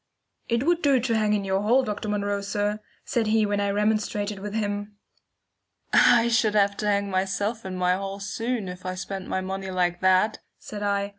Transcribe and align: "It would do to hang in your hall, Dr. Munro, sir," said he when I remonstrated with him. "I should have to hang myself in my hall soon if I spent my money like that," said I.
"It 0.49 0.63
would 0.63 0.81
do 0.81 0.99
to 0.99 1.15
hang 1.15 1.33
in 1.33 1.45
your 1.45 1.61
hall, 1.61 1.83
Dr. 1.83 2.09
Munro, 2.09 2.41
sir," 2.41 2.79
said 3.05 3.27
he 3.27 3.45
when 3.45 3.59
I 3.59 3.69
remonstrated 3.69 4.39
with 4.39 4.55
him. 4.55 4.95
"I 5.93 6.27
should 6.27 6.55
have 6.55 6.75
to 6.77 6.87
hang 6.87 7.11
myself 7.11 7.63
in 7.65 7.75
my 7.75 7.93
hall 7.93 8.19
soon 8.19 8.67
if 8.67 8.83
I 8.83 8.95
spent 8.95 9.27
my 9.27 9.41
money 9.41 9.69
like 9.69 10.01
that," 10.01 10.39
said 10.57 10.81
I. 10.81 11.09